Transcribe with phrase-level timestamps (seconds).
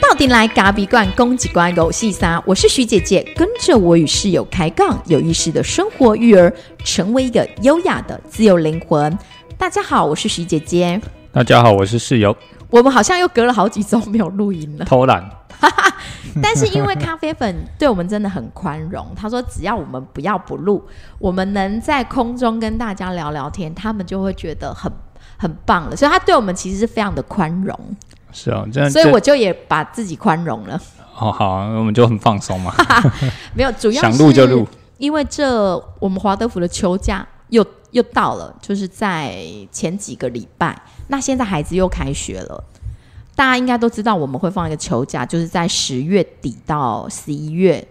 [0.00, 6.52] 到底来咖比罐攻击关狗细沙，我是徐姐姐，跟着我与室友开杠，有意识的生活育儿，
[6.84, 9.16] 成为一个优雅的自由灵魂。
[9.56, 11.00] 大家好，我是徐姐姐。
[11.32, 12.36] 大家好，我是室友。
[12.68, 15.28] 我们好像又隔了好几周没有录音了，偷懒。
[16.42, 20.84] 但是因为咖啡粉对我们真的很宽容，他说只要我们不要不录，
[21.18, 24.90] 我们能在空中跟大家聊聊天，他们就会觉得很
[25.40, 25.96] 很棒了。
[25.96, 27.76] 所以他对我们其实是非常的宽容。
[28.32, 30.80] 是啊，这样，所以我就也把自己宽容了。
[31.18, 32.72] 哦，好，我们就很放松嘛。
[33.54, 34.68] 没有，主要 想录就录。
[34.98, 40.80] 因为这我们华德福的秋假又又到了，就是在前几个礼拜。
[41.08, 42.62] 那现在孩子又开学了，
[43.34, 47.84] 大家应该都知道我们会放一个秋假，就是在十月底到十一月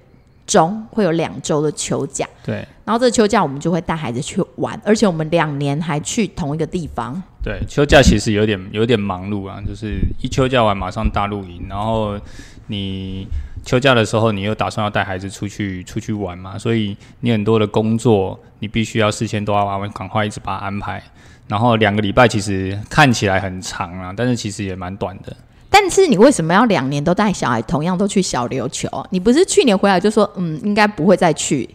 [0.50, 2.28] 中会有两周的秋假。
[2.44, 2.56] 对。
[2.84, 7.22] 然后这个秋假我们就会带孩子去玩，而且我们两年还去同一个地方。
[7.44, 12.20] 对，秋假其实有点有点忙碌啊，就是一秋假完马上大露营，然后
[12.66, 13.28] 你
[13.64, 21.02] 秋假的时候你又打算要带孩子出去出去玩嘛，所以你很多的工作你必须要事先都要完赶快一直把它安排。
[21.48, 25.36] 然后两个礼拜其实看起来很长啊，但是其实也蛮短的。
[25.70, 28.88] 但是你为什么要两年都带小孩，同样都去小琉球？
[29.12, 31.70] 你不是去年回来就说嗯，应该不会再去？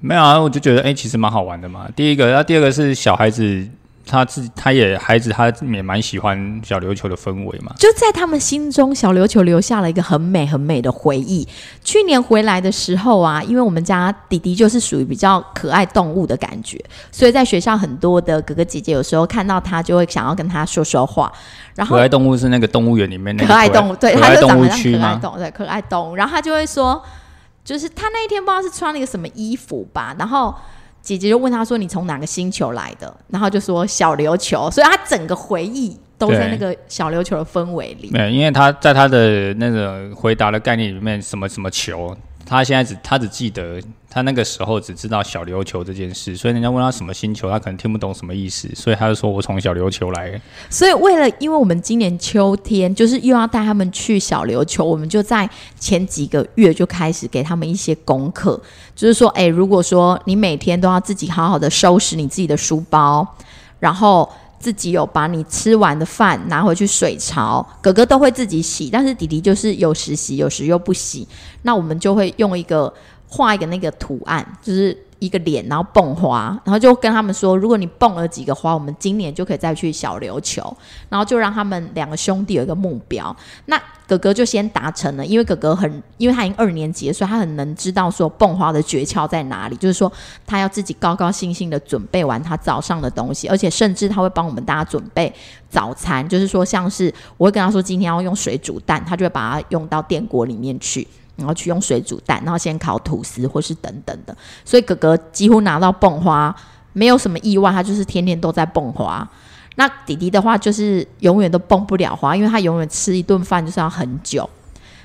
[0.00, 1.88] 没有啊，我就觉得哎，其实蛮好玩的嘛。
[1.96, 3.66] 第一个，那第二个是小孩子。
[4.06, 7.72] 他自己他也孩子，他也蛮喜欢小琉球的氛围嘛。
[7.78, 11.46] 就在他们心中，小琉球留下了一个很美很美的回忆。
[11.82, 16.78] 去年回来的时候啊，因为我们家弟弟就是属于比较可爱动物的感觉，
[17.10, 21.32] 所以在学校很多的哥哥姐姐有时候看到他就会想要跟他说说话。
[21.74, 26.14] 然后可爱动物是那个动物园里面那可爱动物，对，他就长得像可爱动物，对，可爱动物。
[26.14, 27.02] 然后他就会说，
[27.64, 30.54] 就是他那一天不知道是穿了一个什么衣服吧，然后。
[31.04, 38.10] 姐姐就问他说：“你从哪个星球来的？”然后就说“小琉球”，所以他整个回忆都在那个小琉球的氛围里。
[38.10, 42.16] 没有，因为他在他的那个回答的概念里面，什么什么球。
[42.54, 50.40] 他现在只他只记得他那个时候只知道小琉球这件事，所以人家问他什么星球，他可能听不懂什么意思，所以他就说我从小琉球来。
[50.70, 55.48] 所以为了，因为我们今年秋天就是又要带他们去小琉球，我们就在
[55.78, 58.60] 前几个月就开始给他们一些功课，
[58.94, 63.26] 就是说，哎，如果说你每天都要自己好好的收拾你自己的书包，
[63.80, 64.30] 然后。
[64.64, 71.28] 自己有把你吃完的饭拿回去水槽，哥哥都会自己洗，但是弟弟就是有时洗，有时又不洗。
[71.62, 72.90] 那我们就会用一个
[73.28, 74.96] 画一个那个图案，就是。
[75.20, 80.76] 一个脸，然后蹦花，然后就跟他们说，如果你蹦了几个花，我们今年就可以再去小琉球。
[81.08, 83.34] 然后就让他们两个兄弟有一个目标。
[83.64, 89.76] 那哥哥就先达成了，因为哥哥很，因为他已经二年级，所以他很能知道说蹦花的诀窍在哪里。
[89.76, 90.12] 就是说，
[90.46, 95.32] 他要自己高高兴兴的准备完他早上的东西，而且甚至他会帮我们大家准备
[95.68, 96.28] 早餐。
[96.28, 101.06] 就是说，像是我会跟他说今天要用水煮蛋，他就会把它用到电锅里面去。
[101.36, 106.54] 然后去用水煮蛋，然后先烤吐司或是等等的，所以哥哥几乎拿到蹦花，
[106.92, 109.28] 没有什么意外，他就是天天都在蹦花。
[109.76, 114.48] 那弟弟的话就是永远都蹦不了花，因为他永远吃一顿饭就是要很久。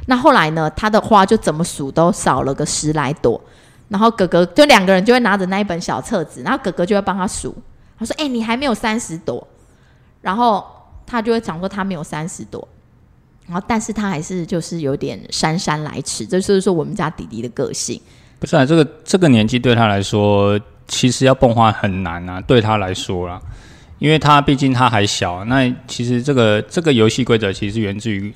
[0.07, 3.39] 那后来呢，他的花就怎么数都少了个十来朵，
[3.87, 7.55] 然后哥哥就两个人就会拿着那一本小册子，然后哥哥就会帮他数，
[7.97, 9.45] 他说：“哎，你还没有三十朵。”
[10.21, 10.65] 然后
[11.05, 12.67] 他就会讲说他没有三十朵。
[13.47, 17.99] 然后，但是他还是就是有点姗姗来迟，这就是说我们家弟弟的个性。
[18.37, 23.41] 不是啊，这个这个年纪对他来说，其实要蹦花很难啊，对他来说啦，
[23.99, 25.45] 因为他毕竟他还小。
[25.45, 28.33] 那其实这个这个游戏规则其实源自于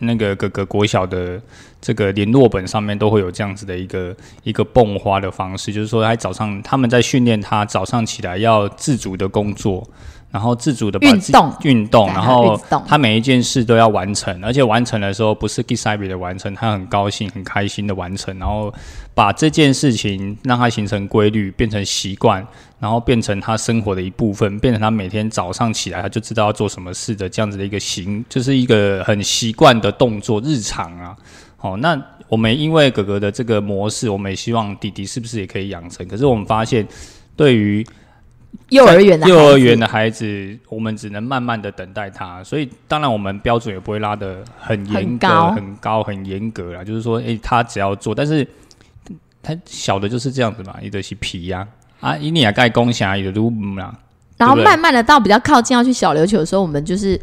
[0.00, 1.40] 那个各个国小的
[1.80, 9.88] 这个联络本上面都会有这样子的一个一个蹦花的方式，就是说，他早上他们在训练他早上起来要自主的工作。
[10.36, 18.70] 然后自主的运动，运动，然后他每一件事都要完成，而且完成的时候不是 s i b 的完成，他很高兴、很开心的完成，然后
[19.14, 22.46] 把这件事情让他形成规律，变成习惯，
[22.78, 31.16] 然后变成他生活的一部分，变成他每天早上起来他就知道要做什么事的这样子的一个行，就是一个很习惯的动作，日常啊。
[31.56, 31.98] 好，那
[32.28, 36.06] 我们因为哥哥的这个模式，我们也希望弟弟是不是也可以养成？
[36.06, 36.86] 可是我们发现，
[37.34, 37.82] 对于
[38.70, 46.82] 幼儿园的幼儿园的孩子，我们只能慢慢的等待他，所以当然我们标准也不会拉的很严格、很高、很严格啦。
[46.82, 48.44] 就是说，哎，他只要做，但是
[49.40, 51.66] 他小的就是这样子嘛，一的是皮呀
[52.00, 53.94] 啊，伊尼亚盖公侠，有的都唔啦。
[54.36, 57.20] 然后慢慢的到比较靠近要去小琉球的时候，我们就是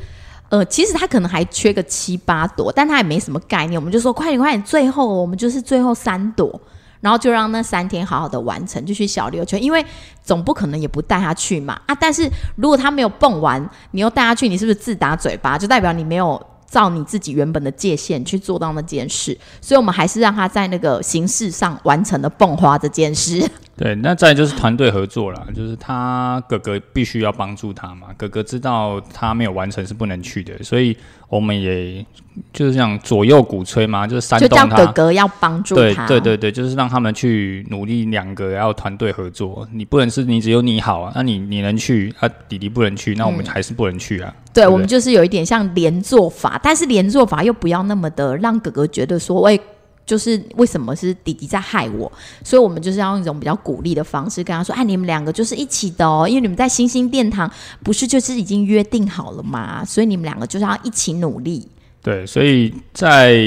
[0.48, 6.62] 呃，其实他可能还缺个七八朵，但他也没什么概念，我们就说快点快点，最后我们就是最后三朵。
[7.04, 9.86] 然后就让那三天好好的完成，就去小琉球，因为
[10.24, 11.94] 总不可能也不带他去嘛啊！
[11.94, 15.58] 但是如果他没有蹦完，你又带他去，你是不是自打嘴巴？
[15.58, 16.42] 就代表你没有。
[16.66, 23.48] 照你自己原本的界限去做到那件事，所以我们还是让他在那个形式上完成了蹦花这件事。
[23.76, 30.96] 对，那再就是团队合作了，就是他哥哥必须要帮助他嘛，哥哥知道他没有完成是不能去的，所以
[31.28, 32.06] 我们也
[32.54, 44.32] 就是这样左右鼓吹嘛，就是煽动他哥哥要帮助他，对对对，就是让他们去努力，两个要团队合作，你不能是你只有你好啊，那你你能去，啊弟弟不能去，那我们还是不能去啊。
[44.54, 49.60] 对，我们就是有一点像连坐法，但是连坐法又不要那么的让哥哥觉得说，喂。
[50.06, 52.12] 就是为什么是弟弟在害我，
[52.44, 57.50] 所以我们就是要用一种比较鼓励的方式跟他说：“哎，你们两个就是一起的哦，因为你们在星星殿堂
[57.84, 59.84] 不是就是已经约定好了吗？
[59.86, 61.66] 所以你们两个就是要一起努力。”
[62.04, 63.40] 对，所以在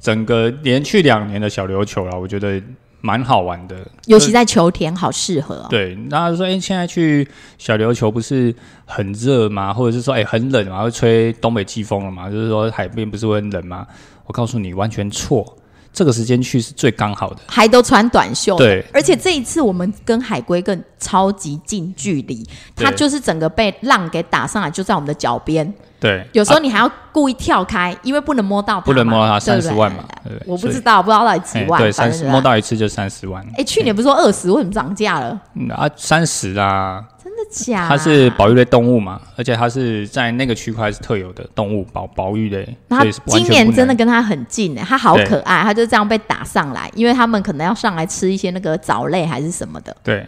[0.00, 2.58] 整个连续两年的小琉球了，我觉得
[3.02, 3.76] 蛮好玩的，
[4.06, 5.66] 尤其在秋天，好适合。
[5.68, 7.28] 对，然后说：“哎，现在去
[7.58, 8.54] 小琉球不是
[8.86, 9.74] 很热吗？
[9.74, 12.30] 或者是说，哎，很冷嘛，会吹东北季风了嘛？
[12.30, 13.86] 就是说海边不是会很冷吗？”
[14.24, 15.57] 我告诉你，完全错。
[15.98, 18.56] 这个时间去是最刚好的，还都穿短袖。
[18.56, 25.74] 对，而且这一次我们跟海龟更超级近距离，它就是整个被浪给打上来，就在我们的脚边。
[25.98, 30.04] 对，有时候你还要故意跳开，因为不能摸到它，不能摸到它三十万嘛。
[30.46, 33.44] 我不知道，不知道到底几万，对，三十摸到一次就三十万。
[33.56, 35.36] 哎，去年不是说二十，为什么涨价了？
[35.76, 37.04] 啊，三十啦。
[37.48, 37.88] 假？
[37.88, 49.96] 它是保育类动物嘛，而且它是在那个区块是特有的动物保保育类，所以今年真的跟它很近呢，它好可爱，它就这样被打上来，因为他们可能要上来吃一些那个藻类还是什么的。
[50.02, 50.26] 对，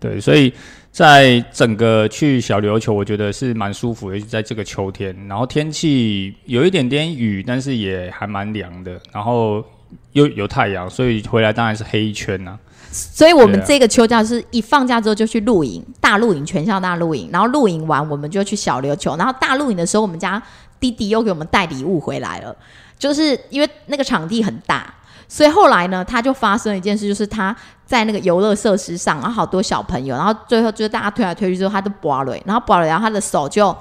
[0.00, 0.52] 对，所以
[0.90, 9.64] 在整个去小琉球，我觉得是蛮舒服的，在这个秋天，然后天气有一点点雨，但是也还蛮凉的，然后
[10.12, 12.58] 又有太阳，所以回来当然是黑一圈呐。
[12.90, 17.28] 所以，我们这个秋假是一放假之后就去露营，大露营，全校大露营。
[17.30, 19.16] 然后露营完，我们就去小琉球。
[19.16, 20.42] 然后大露营的时候，我们家
[20.80, 22.56] 弟弟又给我们带礼物回来了，
[22.98, 24.92] 就是因为那个场地很大，
[25.28, 27.54] 所以后来呢，他就发生了一件事，就是他
[27.84, 33.76] 在那个游乐设施上，然后好多小朋友，然后最后就是大家推来推去之后，他就拔了，然后拔了，然后他的手就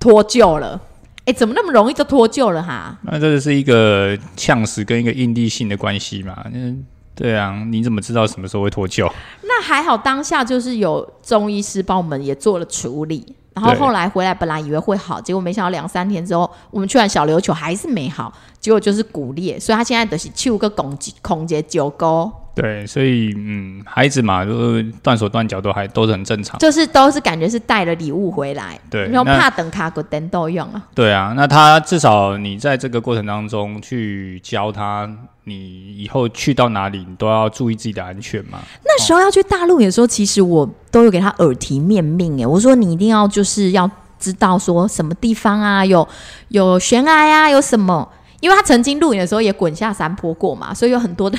[0.00, 0.80] 脱臼了。
[1.26, 2.98] 哎，怎么那么容易就脱臼了哈？
[3.02, 6.44] 那这是一个呛死跟一个应力性的关系嘛？
[6.52, 6.84] 嗯。
[7.14, 9.12] 对啊，你怎么知道什么时候会脱臼？
[9.42, 22.30] 那还好，当下就是有中医师帮我们也做了处理，然后后来回来本来以为会好，结果没想到两三天之后，我们去完小琉球还是没好，结果就是骨裂，所以他现在的是七五个孔孔节九沟。
[22.54, 30.82] 对，所以嗯，孩子嘛，就是断手断脚都还都是很正常，就是都是感觉是带了礼物回来，对，然后怕等卡个灯都用啊。
[30.94, 35.10] 对啊，那他至少你在这个过程当中去教他，
[35.44, 38.58] 你以后去到哪里，你都要注意自己的安全嘛。
[38.84, 43.90] 那时候要去大陆的时候，其实我都有给他耳提面命哎，我说你一定要就是要
[44.20, 46.06] 知道说什么地方啊，有
[46.48, 48.08] 有悬崖啊，有什么，
[48.38, 51.36] 因为他曾经露营的时候也滚下山坡过嘛，所以有很多的。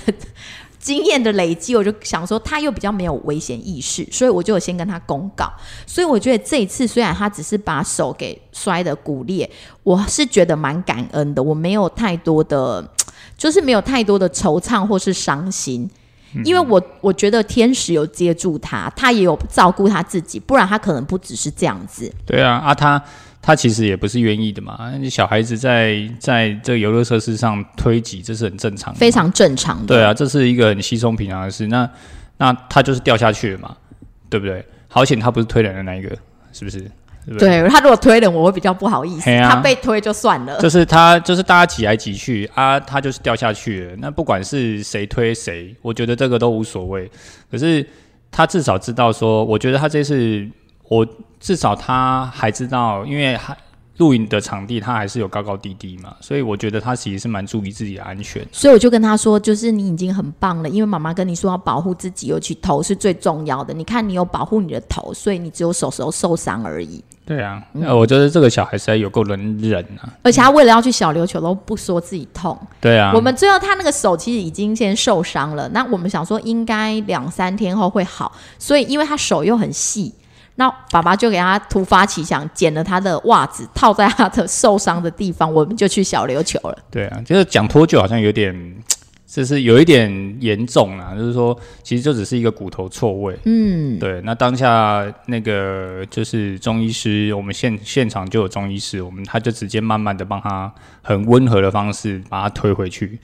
[0.80, 5.50] 经验的累积，我就想说他又比较没有危险意识，所以我就先跟他公告。
[5.88, 9.50] 所以我觉得这一次虽然他只是把手给摔的骨裂，
[9.84, 11.42] 我是觉得蛮感恩的。
[11.42, 12.86] 我没有太多的，
[13.38, 15.90] 就是没有太多的惆怅或是伤心，
[16.44, 22.12] 因为我我觉得天使有接住他，他也有照顾他自己，不然他可能不只是这样子。
[22.26, 23.02] 对啊，啊他。
[23.46, 29.88] 他其实也不是愿意的嘛，小孩子在在这游乐设施上推挤，这是很正常的，非常正常的。
[29.88, 31.68] 对啊，这是一个很稀松平常的事。
[31.68, 31.90] 那
[32.38, 33.76] 那他就是掉下去了嘛，
[34.30, 34.66] 对不对？
[34.88, 36.10] 好险他不是推人的那一个，
[36.54, 36.90] 是不是？
[37.40, 39.30] 对他如果推人，我会比较不好意思。
[39.40, 40.60] 他被推就算了。
[40.60, 43.96] 就是他就是大家挤来挤去啊，他就是掉下去了。
[44.00, 47.10] 那不管是谁推谁，我觉得这个都无所谓。
[47.52, 47.86] 可是
[48.32, 50.48] 他至少知道说，我觉得他这次。
[50.90, 51.08] 我
[51.40, 53.58] 至少他还知道，因为还
[53.98, 58.44] 露营的场地，他还是有高高低低嘛，所以我觉得他其实是蛮注意自己的安全。
[58.52, 63.74] 所以我就跟他说，就是你已经很棒了，因为妈妈跟你说要保护自己，尤其头是最重要的。
[63.74, 67.04] 你看你有保护你的头，所以你只有手手受伤而已。
[67.26, 70.12] 对啊，那我觉得这个小孩实在有够能忍啊！
[70.24, 72.58] 而且他为了要去小琉球都不说自己痛。
[72.82, 80.14] 对啊，我们最后他那个手其实已经先受伤了，那我们想说应该两三天后会好，所以因为他手又很细。
[80.56, 86.78] 那爸爸就给他突发奇想，剪了他的袜子套在他的受伤的地方，我们就去小琉球了。
[86.92, 88.54] 对啊，就是讲脱臼好像有点，
[89.26, 91.16] 就是有一点严重啊。
[91.16, 93.36] 就是说，其实就只是一个骨头错位。
[93.46, 94.22] 嗯，对。
[94.22, 103.20] 那当下那个就是中医师，我们现现场就有中医师，我们他就直接慢慢的帮他很温和的方式把他推回去。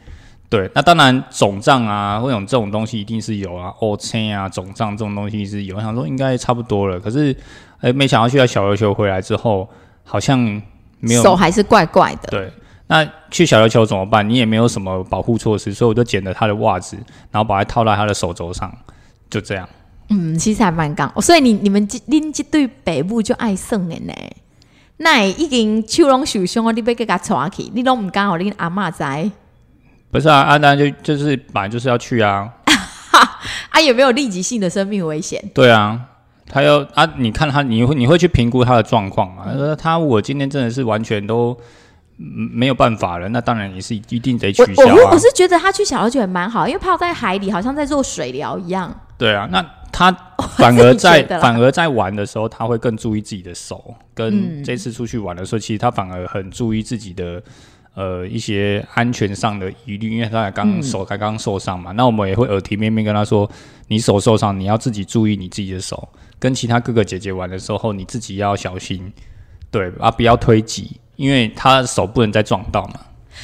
[0.50, 5.76] 对，那当然肿胀啊，或者这种东西一定是有啊，O C 啊，肿胀这种东西是有。
[5.78, 7.36] 我想说应该差不多了，可是
[7.82, 9.70] 哎，没想到去到小琉球回来之后，
[10.04, 10.40] 好像
[11.00, 12.30] 没有手还是怪怪的。
[12.30, 12.52] 对，
[12.88, 14.28] 那去小琉球怎么办？
[14.28, 16.98] 你也没有什么保护措施，所以我就捡了他的袜子，
[17.30, 18.76] 然后把它套在他的手肘上，
[19.30, 19.70] 就这样。
[20.10, 24.14] 嗯，其实还蛮刚，所以你你们这恁这对北部就爱算的呢。
[24.98, 29.30] 那已经手拢受伤了，你别给他抓去，你拢唔刚好你阿妈在。
[30.12, 32.52] 不是啊，阿丹就就是本来就是要去啊。
[33.70, 35.44] 啊，有没有立即性的生命危险？
[35.54, 36.00] 对啊，
[36.48, 39.44] 他要啊，你看他，你会你会去评估他的状况嘛？
[39.46, 41.56] 他说他我今天真的是完全都
[42.18, 44.94] 没有办法了，那当然也是一定得取消啊。
[44.96, 48.94] 我我是觉得他去小琉球也蛮好，因为泡在海里好像在做水疗一样。
[49.18, 49.66] 对啊，那。
[49.92, 50.10] 他
[50.56, 53.94] 反而在反而在玩的时候，他会更注意自己的手。
[54.14, 57.42] 跟这次出去玩的时候，其实他反而很注意自己的
[57.94, 61.92] 呃一些安全上的疑虑，因为他才刚手才刚受伤嘛。
[61.92, 63.50] 那我们也会耳提面命跟他说
[63.88, 66.08] ：“你手受伤，你要自己注意你自己的手。
[66.38, 69.12] 跟其他哥哥姐姐玩的时候，你自己要小心，
[69.70, 73.02] 对啊，不要推挤，因为他手不能再撞到嘛。”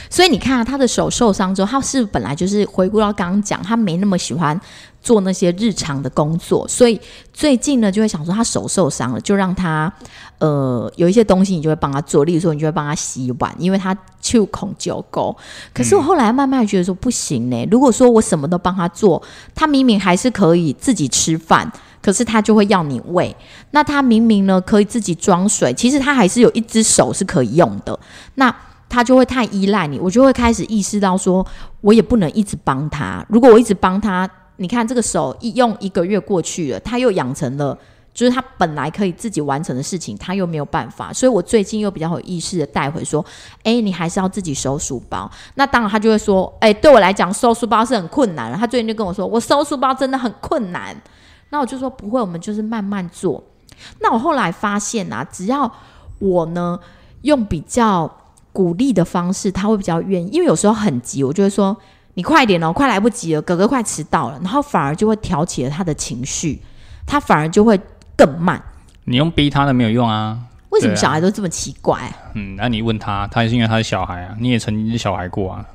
[0.09, 4.59] 所以你看啊，他的手受伤之后，他是本来就是回顾到刚刚讲，他没那么喜欢
[5.01, 6.99] 做那些日常的工作，所以
[7.33, 9.91] 最近呢就会想说，他手受伤了，就让他
[10.39, 15.35] 呃有一些东西，你就会帮他做，例如说你就会帮他洗碗，因为他就孔就够。
[15.73, 19.21] 可是我后来慢慢觉得说不行呢，如果说我什么都帮他做，
[19.53, 21.71] 他明明还是可以自己吃饭，
[22.01, 23.35] 可是他就会要你喂。
[23.71, 27.97] 那他明明呢可以自己装水，其实他还是有一只手是可以用的。
[28.35, 28.53] 那
[28.95, 31.45] 他就会太依赖你，我就会开始意识到说，
[31.81, 33.25] 我也不能一直帮他。
[33.27, 37.77] 如果我一直帮他，你看这个手一用一个月过去了，他又养成了，
[38.13, 41.11] 就是他本来可以自己完成的事情，他又没有办法。
[41.11, 43.23] 所以我最近又比较有意识的带回说，
[43.63, 45.29] 哎，你还是要自己收书包。
[45.55, 48.57] 那当然他就会说，哎，对我来讲收书包是很困难。
[48.57, 50.95] 他最近就跟我说，我收书包真的很困难。
[51.49, 53.43] 那我就说不会，我们就是慢慢做。
[53.99, 55.69] 那我后来发现啊，只要
[56.19, 56.79] 我呢
[57.23, 58.09] 用比较。
[58.55, 61.75] 鼓励的方式，他会比较愿意，因为有时候很急，我就会说
[62.13, 66.61] 你快点哦，快来不及了，哥哥快迟到了，然后反而就会挑起了他的情绪，
[67.05, 67.77] 他反而就会
[68.15, 68.63] 更慢。
[69.03, 70.39] 你用逼他的没有用啊？
[70.69, 71.99] 为什么小孩都这么奇怪？
[72.33, 75.65] 嗯，那你问他，他是因为他是小孩啊，你也曾经是小孩过啊。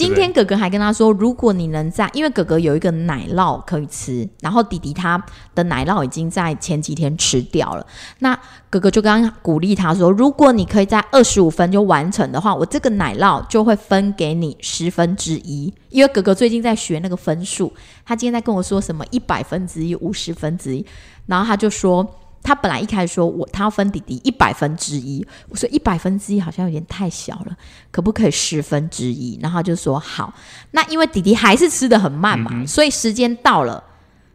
[0.00, 5.22] 今天哥哥还跟他说，如果你能在，因为哥哥有一个奶酪可以吃，然后弟弟他
[5.54, 7.86] 的奶酪已经在前几天吃掉了。
[8.20, 8.34] 那
[8.70, 15.70] 哥哥就刚刚鼓励他说，如果你可以在二十五分就完成的话，我这个奶酪就会分给你十分之一。
[15.90, 17.70] 因为哥哥最近在学那个分数，
[18.06, 20.86] 他今天在跟我说什么一百分之一、五十分之一，
[21.26, 22.08] 然后他就说。
[22.42, 27.56] 他本来一开始说我他要分弟弟一百分之一，我说一百分之一好像有点太小了，
[27.90, 29.38] 可不可以十分之一？
[29.42, 30.32] 然后他就说好。
[30.70, 33.82] 那因为弟弟还是吃的很慢嘛，所以时间到了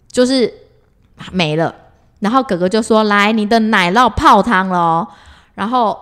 [0.07, 0.53] 就是
[1.31, 1.73] 没了。
[2.19, 5.07] 然后哥哥就说：“来，你的奶酪泡汤了。”
[5.55, 5.99] 然后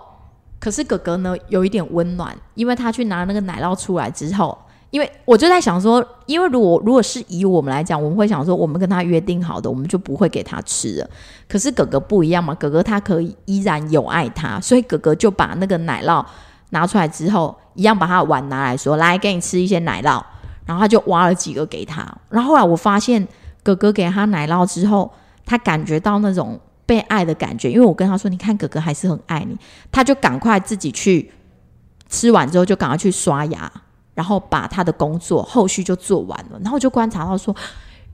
[0.60, 4.58] 可是哥哥呢有一点温暖，因为他去拿那个奶酪出来之后。
[4.94, 11.10] 因为我就在想说，因为如果如果是以我们来讲，我们会想说，我们跟他约定好的，我们就不会给他吃了。
[11.50, 16.24] 可是哥哥不一样嘛，哥哥他可以依然有爱他，所以哥哥就把那个奶酪
[16.70, 20.24] 拿出来之后，一样把他碗拿来说，来给你吃一些奶酪。
[20.68, 22.08] 然后他就挖了几个给他。
[22.30, 23.28] 然后后来我发现，
[23.64, 25.12] 哥哥给他奶酪之后，
[25.44, 27.72] 他感觉到那种被爱的感觉。
[27.72, 29.58] 因为我跟他说，你看哥哥还是很爱你，
[29.92, 31.32] 他就赶快自己去
[32.10, 33.70] 吃完之后，就赶快去刷牙。
[34.14, 37.56] 然后把他的工作后续就做完了，然后就观察到说，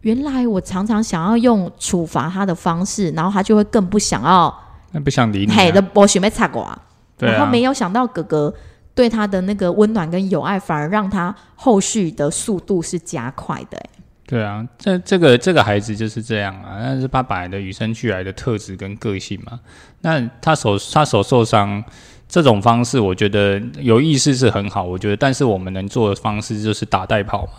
[0.02, 4.64] 原来我常常想要用处罚他的方式，然后他就会更不想要，
[4.94, 5.52] 那不想理你。
[5.52, 6.82] 嘿的，我学没擦过啊。
[7.18, 8.54] 然后没有想到哥哥
[8.96, 13.78] 对他的那个温暖跟友爱，反而让他后续的速度是加快的。
[14.26, 19.60] 对啊，这这个这个孩子就是这样啊，那是他本来的与生俱来的特质跟个性嘛。
[20.00, 21.84] 那他手他手受伤。
[22.30, 27.54] 这种方式我觉得有意识是很好，我觉得，但是我们能做的方式就是打带跑嘛，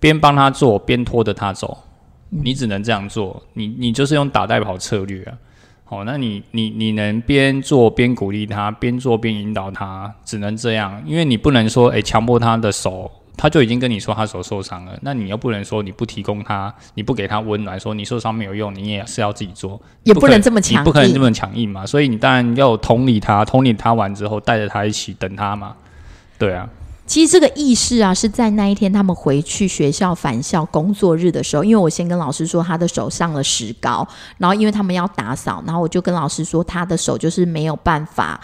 [0.00, 1.76] 边帮他做边拖着他走，
[2.30, 5.36] 你只能这样做，你你就是用打带跑策略啊，
[5.84, 13.10] 好，那你你你能边做边鼓励他，边做边引导他，只能这样，因为你不能说诶强迫他的手。
[13.38, 21.86] 他就已经跟你说他手受伤了，那你又不能说你不提供他，你不给他温暖，说你受伤没有用，你也是要自己做，也不能这么强，不可能这么强硬嘛。
[21.86, 25.76] 所以你当然要同理他，同理他完之后，带着他一起等他嘛。
[26.36, 26.68] 对啊，
[27.06, 34.06] 其实这个意识啊，是在那一天他们回去学校返校工作日的时候，因为我先跟老师说他的手上了石膏，
[34.38, 38.40] 然后因为他们要打扫，然后我就跟老师说他的手就是没有办法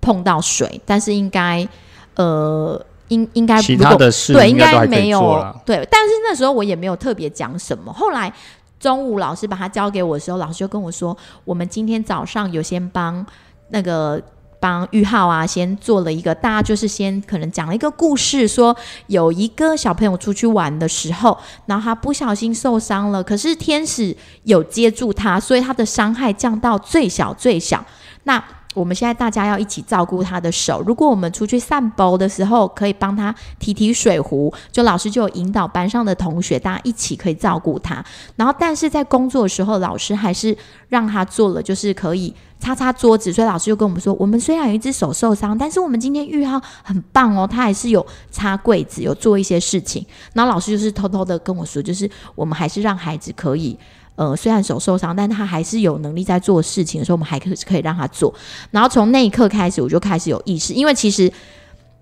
[0.00, 1.68] 碰到水，但是应该
[2.14, 2.82] 呃。
[3.10, 5.20] 应应该其他的事对应该没有
[5.64, 7.92] 对，但是那时候我也没有特别讲什么。
[7.92, 8.32] 后来
[8.80, 13.24] 中午老师把它交给我的时候，老师就跟我说，我们今天早上有先帮
[13.68, 14.20] 那个。
[14.62, 18.76] 帮玉浩啊，先做了一个，大家就是先可能讲了一个故事，说
[19.06, 27.82] 有一个小朋友出去玩的时候，然后他不小心受伤了，可是天使有接住他，所以他的伤害降到最小最小。
[28.24, 30.80] 那我们现在大家要一起照顾他的手。
[30.86, 38.04] 如果我们出去散步的时候，可以帮他提提水壶，就老师就有引导班上的同学，大家一起可以照顾他。
[38.36, 40.56] 然后，但是在工作的时候，老师还是
[40.88, 43.32] 让他做了，就是可以擦擦桌子。
[43.32, 50.06] 所以老师就跟我们说，我们虽然有一只手受伤，但是我们今天玉浩很棒哦，他还是有擦柜子，有做一些事情。
[50.32, 53.76] 然后老师就是偷偷的跟我说，就是我们还是让孩子可以。
[54.20, 58.32] 呃，虽然手受伤，但他还是有能力在做事情的时候，我们还可以可以让他做。
[58.70, 61.32] 然后从那一刻开始，我就开始有意识，因为其实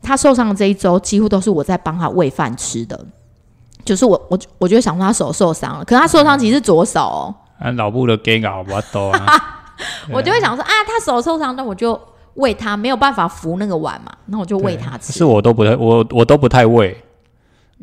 [0.02, 3.06] 他受伤的这一周，几乎都是我在帮他喂饭吃的。
[3.84, 9.70] 就是我我我就想说他手受伤了，可他受伤其实是左手哦，啊，脑部的 gay 搞不多啊，
[10.12, 11.98] 我就会想说啊，他手受伤，那我就
[12.34, 15.12] 喂他，没有办法扶那个碗嘛，那我就喂他吃。
[15.12, 17.00] 是我都不太，我我都不太喂，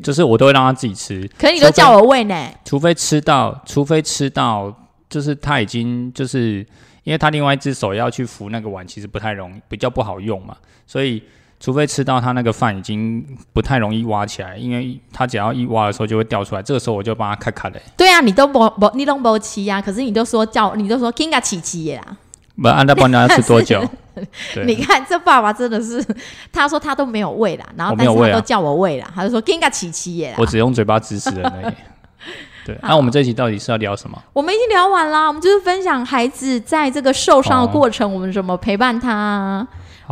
[0.04, 1.30] 就是我都会让他自己吃。
[1.38, 4.74] 可你都叫我喂呢，除非吃到，除非吃到，
[5.10, 6.66] 就是他已经就是，
[7.04, 11.24] 因为他另外一只手要去扶那个碗，其实不太容易，比较不好用嘛，所以
[11.60, 17.82] 除非吃到他那个饭已经不太容易挖起来，因为他只要一挖的时候就会掉出来，这个时候我就帮他咔咔嘞。
[17.96, 22.18] 对啊，你都不不你都不吃呀，可是你都说叫你都说 Kinga 琪琪耶啦。
[22.62, 23.84] 不，按照帮他吃多久？
[24.66, 26.04] 你看这爸爸真的是，
[26.52, 30.38] 他说他都没有喂啦，然后但是他都叫我喂啦，他就说 Kinga 琪琪耶啦。
[30.40, 31.74] 我只用嘴巴指使人而已。
[32.66, 34.18] 对，那、我们这一集到底是要聊什么？
[34.34, 39.68] 我们已经聊完啦，我们就是分享孩子在这个受伤的过程，我们怎么陪伴他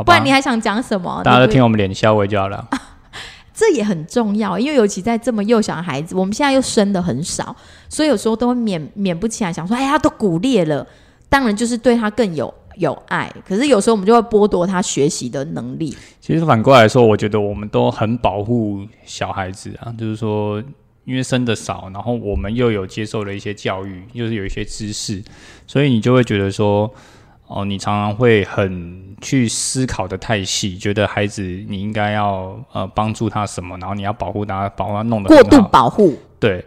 [0.05, 1.21] 不然你，还想讲什么？
[1.23, 2.67] 大家都听我们脸笑微就好了。
[3.55, 7.55] 这也很重要，因为尤其在这么幼小的孩子，我们现在又生的很少，
[7.87, 10.85] 所以有时候都会免免不起来想说，哎，呀都骨裂了，
[11.33, 13.27] 当然就是对他更有有爱。
[13.43, 15.97] 可是有时候我们就会剥夺他学习的能力。
[16.21, 20.61] 其实反过来说，我觉得我们都很保护小孩子啊，就是说，
[21.05, 25.23] 因为生的少，然后我们又有接受了一些教育，又是有一些知识，
[25.65, 26.87] 所以你就会觉得说，
[27.47, 36.63] 哦，你常常会很去思考的太细，觉得孩子你应该要呃帮助他什么，然后你要保护他，保护他弄得过度，保护，对。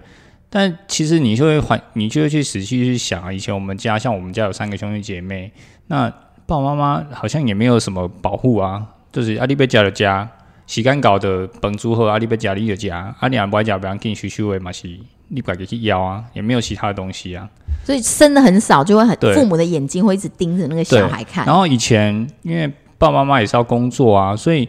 [0.48, 5.50] 但其实你就会还，你就会去仔细去想啊，以前我们家像我们家有三个兄弟姐妹，
[5.88, 6.08] 那
[6.46, 10.28] 爸爸妈妈好像也没有什么保护啊，就是阿里贝家的家，
[10.66, 14.88] 时间搞的本租后阿里贝家里的家，阿里安不爱家不让给你去修的嘛是，
[15.28, 17.48] 你不给去要啊，也没有其他的东西啊。
[17.84, 21.44] 所以生的很少，就会很父母的眼睛会一直盯着那个小孩看。
[21.44, 22.66] 然后以前因为
[22.98, 24.68] 爸爸妈妈也是要工作啊，所以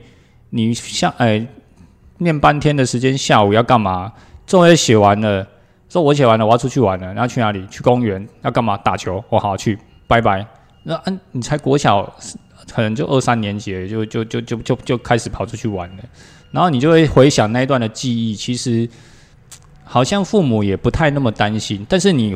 [0.50, 1.48] 你像哎、
[2.18, 4.13] 念半天的时间，下午要干嘛？
[4.46, 5.48] 作业写完了，
[5.89, 7.65] 说我写完了，我要出去玩了，然后去哪里？
[7.67, 8.78] 去公园要干嘛？
[8.78, 9.23] 打球。
[9.30, 10.45] 我好去，拜拜。
[10.84, 12.04] 那嗯、你才国小，
[12.71, 16.04] 可能就二三年级，就就就就就就开始跑出去玩了，
[16.52, 18.88] 然后你就会回想那一段的记忆，其实
[19.84, 22.36] 好像父母也不太那么担心，但是你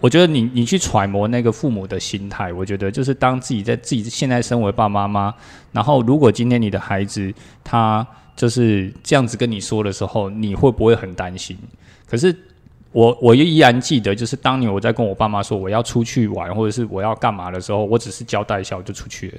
[0.00, 5.34] 我觉得你你去揣摩那个父母的心态，我觉得就是当自己在自己现在身为爸爸妈妈，
[5.70, 11.56] 然后如果今天你的孩子他就是这样子跟你说的时候，你会不会很担心？
[12.08, 12.36] 可是
[12.92, 19.38] 我我依然记得，就是当年我在跟我爸妈说我要出去玩，或者是我要干嘛的时候，我只是交代一下我就出去了。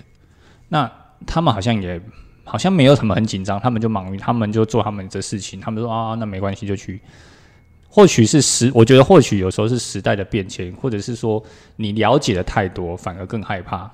[0.69, 0.91] 那
[1.25, 2.01] 他们好像也
[2.43, 6.99] 好像没有什么很紧张，他们就忙于他们就做他们的事情，他们说啊那没关系就去。
[7.87, 11.41] 或许是时，我觉得或许有时候是时代的变迁，或者是说
[11.75, 13.87] 你了解的太多，反而更害怕，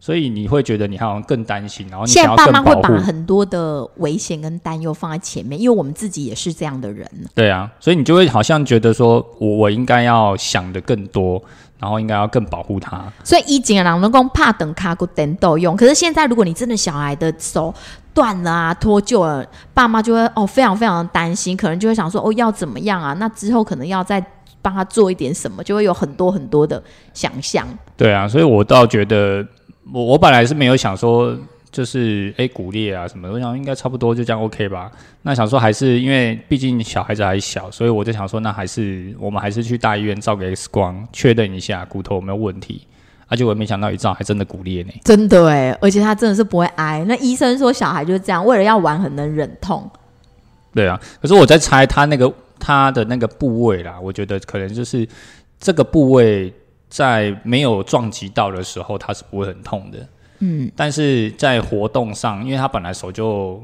[0.00, 2.88] 所以你会觉得你好像更担心，然后你现在爸妈会把。
[3.00, 7.08] 很多的危险跟担忧放在前面，因为我们自己也是这样的人。
[7.34, 11.42] 对啊，所以你就会好像觉得说我我应该要想的更多，
[11.78, 13.04] 然后应该要更保护他。
[13.22, 17.72] 所以以前的人都讲怕等卡骨等都用，可是现在如果你真的小孩的手
[18.14, 23.14] 断了啊、脱臼了，爸妈就会哦非常非常的担心，可能就会想说哦要怎么样啊？
[23.18, 24.24] 那之后可能要再
[24.62, 26.82] 帮他做一点什么，就会有很多很多的
[27.12, 27.66] 想象。
[27.96, 29.46] 对啊，所以我倒觉得
[29.92, 31.36] 我我本来是没有想说
[31.70, 34.90] 就是诶骨裂啊什么的，我想应该差不多就这样 OK 吧。
[35.22, 42.86] 那想说还是因为毕竟小孩子还小，所以我就想说那还是我们还是去大医院照个 X 光确认一下骨头有没有问题。
[43.28, 44.90] 而且我没想到一照还真的骨裂呢。
[45.04, 47.04] 真的哎，而且他真的是不会挨。
[47.06, 49.88] 那医生说小孩就是这样，为了要玩很能忍痛。
[50.74, 55.06] 对啊，可是我在猜他那个他的那个部位啦，我觉得可能就是
[55.60, 56.52] 这个部位
[56.90, 59.98] 在没有撞击到的时候，它是不会很痛的。
[60.40, 63.62] 嗯，但是在活动上，因为他本来手就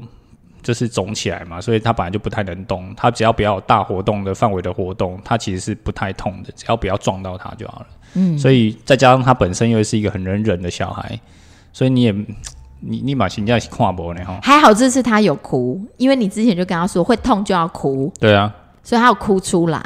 [0.61, 2.93] 就是肿起来嘛，所以他本来就不太能动。
[2.95, 7.87] 他只要不要有大活动的范围的活动，他其实是不太痛的，只要不要撞到他就好了。
[8.13, 11.19] 嗯，所以再加上他本身又是一个很能忍的小孩，
[11.73, 12.11] 所以你也
[12.79, 14.39] 你你把评价跨博呢哈。
[14.43, 18.13] 还好这次他有哭，因为你之前就跟他说会痛就要哭。
[18.19, 19.79] 对啊，所以他要哭出来。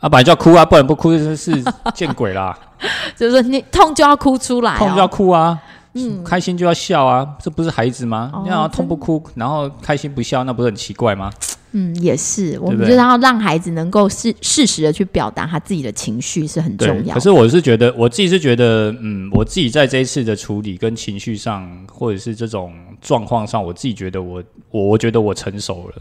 [0.00, 1.62] 啊，本来就要哭啊，不然不哭就是
[1.94, 2.58] 见鬼啦。
[3.16, 5.58] 就是说你痛就要哭出来，痛就要哭啊。
[5.98, 8.30] 嗯，开心就要笑啊，这不是孩子吗？
[8.44, 11.32] 你要痛不哭，然后开心不笑，那不是很奇怪吗？
[11.72, 17.14] 嗯，也是，我们就是要让孩子能够适适时的去表达他自己的情绪是很重要。
[17.14, 25.94] 可是我是觉得，我自己是觉得，嗯，我自己在这一次的处理跟情绪上，或者是这种状况上，我自己觉得我我我觉得我成熟了。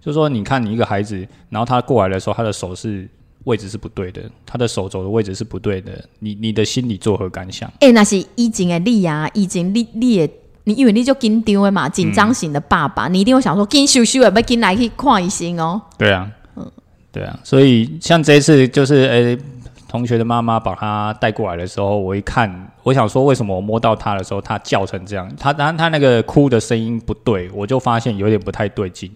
[0.00, 1.16] 就是说，你看你一个孩子，
[1.50, 3.06] 然后他过来的时候，他的手是。
[3.44, 5.92] 位置是不对的，他的手肘的位置是不对的。
[6.18, 7.70] 你你的心里作何感想？
[7.80, 10.30] 哎，那是以前的你啊，以前你你也，
[10.64, 15.80] 你以为你就紧张的嘛，紧张型的爸爸，你一定会想说，紧羞羞的，要紧来去看医生哦。
[15.98, 16.70] 对啊，嗯，
[17.12, 17.38] 对啊。
[17.44, 19.38] 所以像这一次，就是诶，
[19.86, 25.30] 同学的妈妈把他带过来的时候，我一看，我想说，为什么我摸到他的时候，他叫成这样？
[25.38, 29.10] 他当然他那个哭的声音不对，我就发现有点不太对劲。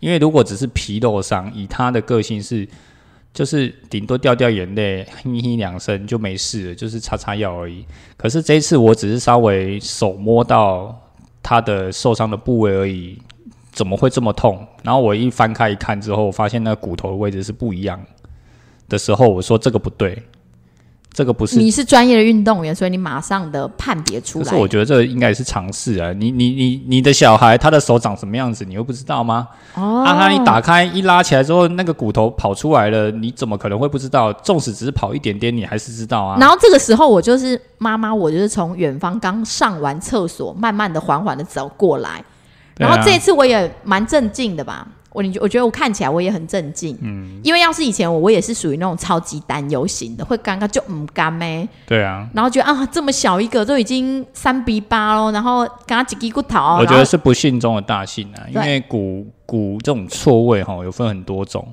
[0.00, 2.66] 因为如果只是皮肉伤，以他的个性是。
[3.36, 7.84] 就是顶多掉掉眼泪，哼哼两声就没事了，就是擦擦药而已。
[8.16, 10.98] 可是这一次我只是稍微手摸到
[11.42, 13.20] 他的受伤的部位而已，
[13.72, 14.66] 怎么会这么痛？
[14.82, 18.02] 然后我一翻开一看之后，发现那骨头的位置是不一样
[18.88, 20.22] 的时候，我说这个不对。
[21.16, 24.44] 这个不是你是专业的运动员，所以你马上的判别出来。
[24.44, 26.12] 可是我觉得这应该是尝试啊！
[26.12, 29.48] 你你你你的小孩他的手长什么样子，你又不知道吗？
[29.76, 34.30] 哦，啊，他一打开一拉起来之后，那个骨头跑出来了，你怎么可能会不知道？
[34.30, 36.36] 纵使只是跑一点点，你还是知道啊。
[36.38, 42.22] 然后这个时候，我就是妈妈，我就是从远方刚上完厕所，慢慢的、缓缓的走过来。
[42.76, 44.86] 然后这次我也蛮镇静的吧。
[45.16, 61.66] 我你我觉得我看起来我也很镇静，嗯，因为要是以前我我也是属于那种超级担忧型的，会尴尬就唔干咩，对啊，然后觉得啊这么小一个都已经三比八喽，然后刚刚几滴骨头，我觉得是不幸中的大幸啊，因为骨骨这种错位哈有分很多种，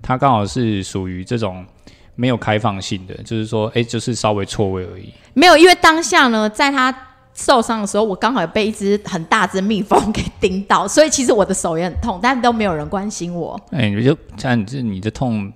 [0.00, 1.66] 它刚好是属于这种
[2.14, 6.96] 没有开放性的，就是说哎就是稍微错位而已，没有，因为当下呢在他。
[7.36, 13.60] 受伤的时候，我刚好被一只很大只蜜蜂给叮到，所以其实我的手也很痛，但都没有人关心我。
[13.70, 15.52] 哎，你就像你这你的痛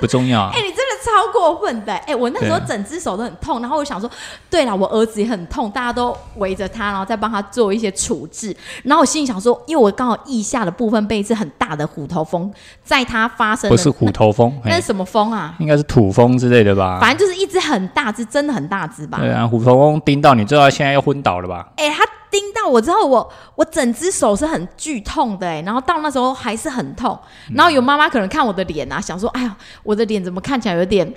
[0.00, 0.48] 不重要。
[0.54, 1.94] 哎，你真的超过分的。
[1.98, 4.10] 哎，我那时候整只手都很痛，然后我想说，
[4.50, 8.54] 对了，我儿子也很痛，大家都围着他，然后再帮他做一些处置。
[8.84, 15.54] 然后我心里想说，因为我刚好腋下的部分被一只很大的虎头蜂，在它发生不是虎头蜂，那是什么蜂啊？
[15.58, 16.98] 应该是土蜂之类的吧？
[17.00, 19.18] 反正就是一只很大只，真的很大只吧？
[19.18, 21.68] 对啊，虎头蜂叮到你，知道现在要昏倒了吧？
[21.76, 27.18] 哎，它叮到我之后，我我整只手是很剧痛的，哎，然后到那时候还是很痛。
[27.54, 31.12] 然后有妈妈可能看我的脸啊，想说，哎呀，我的脸怎么看起来有点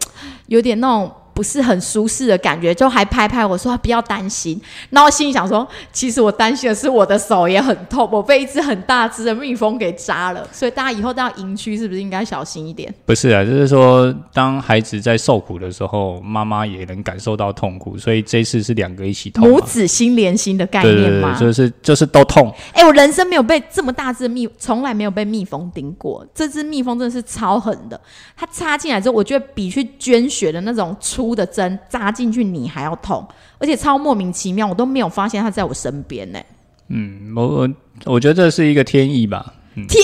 [0.47, 1.11] 有点那种。
[1.33, 4.59] 不是很舒适的感觉，就还拍拍我说不要担心。
[4.89, 10.47] 然后心里想说，其实我担心的是我的手也很痛，我被一只很大只的蜜蜂给扎了。
[10.51, 12.93] 所以大家以后到营区是不是应该小心一点？
[13.05, 21.37] 不是啊，就是说当孩子在受苦的时候，妈妈也能感受到痛苦，所以这次是两个一起痛，母子心连心的概念吗？
[21.39, 22.53] 就是就是都痛。
[22.73, 26.25] 哎，我人生没有被这么大只的蜜，从来没有被蜜蜂叮过。
[26.35, 27.99] 这只蜜蜂真的是超狠的，
[28.35, 30.95] 它插进来之后，我觉得比去捐血的那种。
[31.21, 33.23] 粗的针扎进去，你还要痛，
[33.59, 36.39] 而且超莫名其妙，我都没有发现他在我身边呢。
[36.87, 37.69] 嗯，我我
[38.05, 39.53] 我觉得这是一个天意吧。
[39.75, 40.03] 嗯天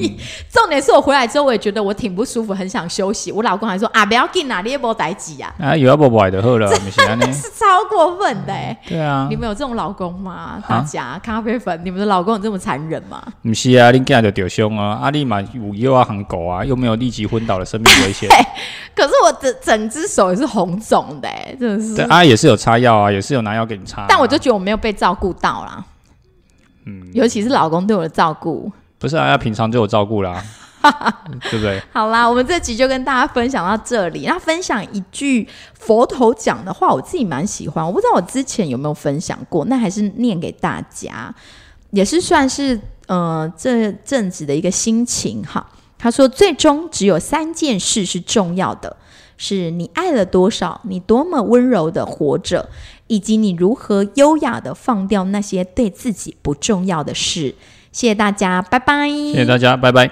[0.00, 0.16] 意，
[0.50, 3.32] 重点是我回来之后，我也觉得我挺不舒服，很想休息。
[3.32, 5.54] 我老公还说啊，不要紧啊，你也不待机啊。
[5.58, 8.54] 啊，有要不坏的喝了，真的 是超过分的。
[8.86, 10.62] 对啊，你们有这种老公吗？
[10.68, 13.22] 大家咖啡粉，你们的老公有这么残忍吗？
[13.42, 18.28] 不是啊，你今日就丢凶啊，阿丽嘛有又要喊狗啊，又没有立即昏倒的生命危险。
[18.94, 21.94] 可是我整整只手也是红肿的，真的是。
[21.94, 24.04] 对啊，也是有擦药啊，也是有拿药给你擦。
[24.08, 25.84] 但我就觉得我没有被照顾到啦。
[26.86, 30.42] 嗯，尤其是老公对我的照顾，不是啊，要平常就有照顾啦，
[31.50, 31.80] 对不对？
[31.92, 34.26] 好啦，我们这集就跟大家分享到这里。
[34.26, 41.34] 那分享一句佛头讲的话，我自己蛮喜欢，我不知道我之前有没有分享过，那还是念给大家，
[41.90, 45.66] 也是算是呃这阵子的一个心情哈。
[45.96, 48.96] 他说，最终只有三件事是重要的，
[49.36, 52.68] 是你爱了多少，你多么温柔的活着。
[53.10, 57.54] 以及你如何优雅的放掉那些对自己不重要的事。
[57.92, 59.08] 谢谢大家，拜拜。
[59.08, 60.10] 谢谢大家，拜拜。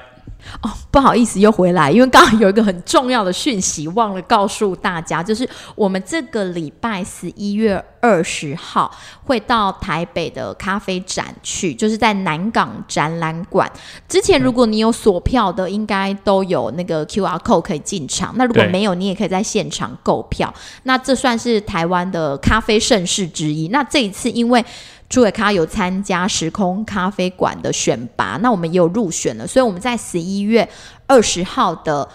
[0.62, 8.88] 哦，不好意思，又回来，因为刚刚有一个很重要的讯息忘了告诉大家，就是我们这个礼拜十一月二十号
[9.24, 13.68] 会到台北的咖啡展去，就是在南港展览馆。
[14.08, 18.32] 之前如果你有锁票的，应该都有那个 Q R code 可以进场。
[18.36, 20.54] 那如果没有，你也可以在现场购票。
[20.84, 23.66] 那这算是台湾的咖啡盛事之一。
[23.68, 24.64] 那这一次因为
[25.08, 30.68] 朱伟咖有参加时空咖啡馆的选拔，那我们也有入选了，所以我们在十一月
[31.06, 32.06] 二十号的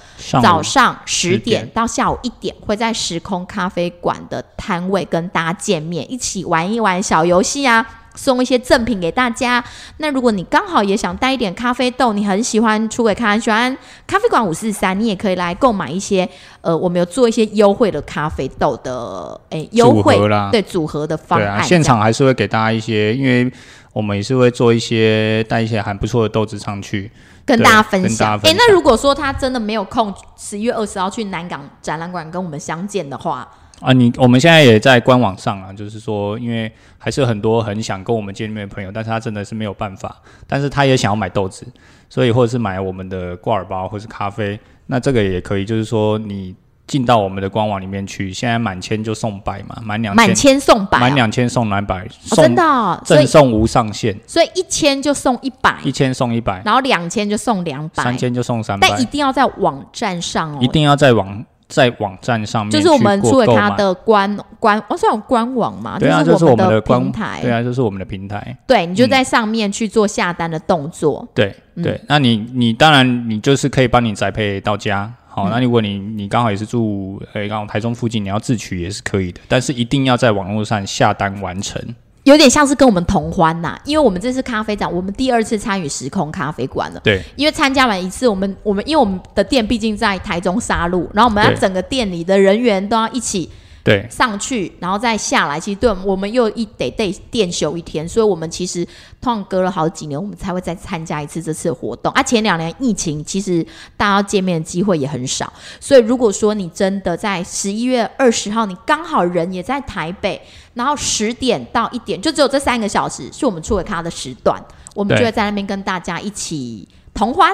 [0.41, 8.00] 早上十点到下午一点，会在时空咖啡馆的摊位跟大家见面，一起玩一玩小游戏啊。
[8.15, 9.63] 送一些赠品给大家。
[9.97, 16.27] 那如果你刚好也想带一点咖啡豆，你很喜欢出轨咖，喜欢咖啡馆五四三，你也可以来购买一些。
[16.61, 21.63] 呃，我们有做一些优惠的咖啡豆的，诶，优惠啦，对组合的方案。
[21.63, 23.51] 现场还是会给大家一些，因为
[23.93, 27.09] 我们也是会做一些带一些还不错的豆子上去，
[27.45, 28.39] 跟大家分享。
[28.43, 33.47] 哎，那如果说他真的没有空，十一月二十号去南港展览馆跟我们相见的话。
[33.81, 40.15] 啊，你我们现在也在官网上啊，就是说，因为还是很多很想跟我们见面的朋友，但是他真的是没有办法，
[40.47, 41.65] 但是他也想要买豆子，
[42.07, 61.43] 所以或者是买我们的挂耳包或是咖啡，那这个也可以，就是说你进到我们的官网里面去，现在满千就送百嘛，满两满千送百，满两千送两百，真的，赠送无上限，所以一千就送一百，一千送一百，然后两千就送两百，三千就送三百，但一定要在网站上哦，一定要在网。
[61.71, 65.97] 在网站上面，就是我们出了它的官官，哦，是有官网嘛？
[65.97, 67.39] 对啊，就是我们的平台。
[67.41, 68.55] 对啊，就是我们的平台。
[68.67, 71.25] 对，你就在上面去做下单的动作。
[71.33, 75.11] 对对，那你你当然你就是可以帮你宅配到家。
[75.27, 81.81] 好，那如果你你刚好也是住诶，刚好台中附近，你要自取也是可以的，但是一定要在网络上下单完成。
[82.23, 86.99] 有点像是跟我们同欢呐，因为我们这次咖啡展，我们第二次参与时空咖啡馆了。
[87.03, 93.49] 对，因为参加完一次，我们我们因为我们的店毕竟在台中沙路，然后我们要整个店里的人员都要一起。
[93.83, 98.85] 对，上去然后再下来，其实对我们又一得得店休一天，所以我们其实
[99.19, 102.13] 通常隔了好几年，我们才会再参加一次这次活动。
[102.13, 103.65] 啊，前两年疫情，其实
[103.97, 110.39] 大家见面的机会也很少，所以如果说你真的在十一月二十号，你刚好人也在台北，
[110.75, 114.63] 然后十点到一点，就只有这三个小时是我们出给他的时段，
[114.93, 117.51] 我们就会在那边跟大家一起同欢。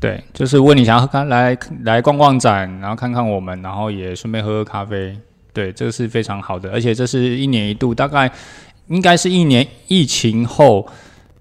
[0.00, 5.16] 对，就是问你想要看来来逛逛展，然后看看我们，然后也顺便喝喝咖啡。
[5.52, 8.30] 对，这个是非常好的，而且这是一年一度，大概
[8.88, 10.86] 应该是一年疫情后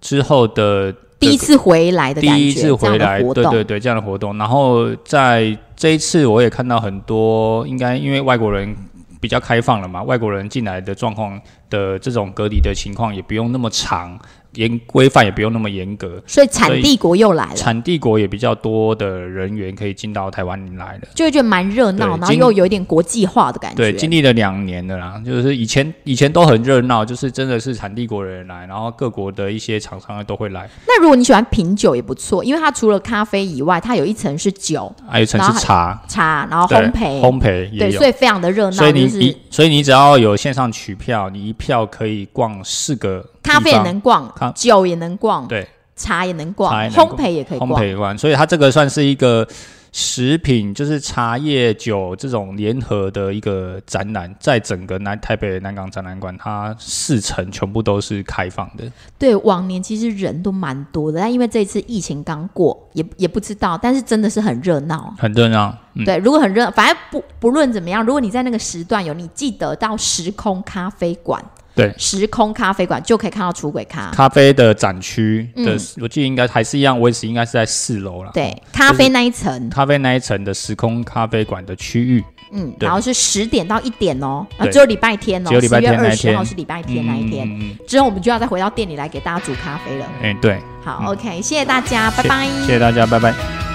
[0.02, 4.38] 之后的第一次回来的第一次回来，对对对，这样的活动。
[4.38, 8.76] 然后在这一次，我也看到很多，应该因为外国人
[9.20, 14.18] 比较开放了嘛，外国人进来的状况的这种隔离的情况也不用那么长。
[14.56, 17.56] 严规范也不用那么严格，所以产地国又来了。
[17.56, 23.78] 产地国也比较多的人员可以进到台湾来了，就会觉得蛮热闹，然后又有一点国际化的感觉。
[23.78, 30.68] 对，经历了两年的啦，就是以前以前都很热闹，就是真的是产地国人来，然后各国的一些厂商都会来。
[30.88, 38.72] 那如果你喜欢品酒也不错，因为它除了咖啡以外，它有一层是酒，还有一层是茶，茶，然后烘焙，烘焙也有，所以非常的热闹。
[38.72, 43.24] 所以你，所以你只要有线上取票，你一票可以逛四个。
[43.42, 49.48] 咖啡也能逛，酒也能逛，对，茶也能逛，烘焙也可以烘焙逛，所以它这个算是一个
[49.92, 58.84] 食品，就是茶叶酒这种联合的一个展览，在整个南台北南港展览馆，它四层全部都是开放的。
[59.18, 65.76] 对，往年其实人都蛮多的，但因为这次疫情刚过，也也不知道，但是真的是很热闹，很热闹。
[66.06, 71.44] 对，如果很热，反正不不论怎么样，如果你在那个时段有，你记得到时空咖啡馆。
[71.80, 74.12] 对，时空咖啡馆就可以看到出轨咖。
[74.12, 78.32] 咖啡的展区的，我记得应该还是一样位置，应该是在四楼了。
[78.34, 90.06] 对，咖啡那一层，咖啡那一层的时空咖啡馆的区域，嗯，然后是十点到一点哦，啊，只有礼拜天哦，只有礼拜天二十号是礼拜天那一天，之后我们就要再回到店里来给大家煮咖啡了。
[90.22, 93.69] 哎，对，好，OK，谢谢大家，拜拜，谢谢大家，拜拜。